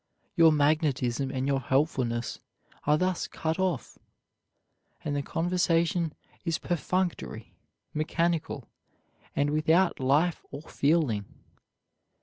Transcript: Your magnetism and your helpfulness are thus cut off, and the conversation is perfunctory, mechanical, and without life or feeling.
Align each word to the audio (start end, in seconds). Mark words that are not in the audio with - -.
Your 0.35 0.51
magnetism 0.51 1.29
and 1.29 1.45
your 1.45 1.59
helpfulness 1.61 2.39
are 2.87 2.97
thus 2.97 3.27
cut 3.27 3.59
off, 3.59 3.99
and 5.03 5.15
the 5.15 5.21
conversation 5.21 6.15
is 6.43 6.57
perfunctory, 6.57 7.53
mechanical, 7.93 8.67
and 9.35 9.51
without 9.51 9.99
life 9.99 10.43
or 10.49 10.63
feeling. 10.63 11.25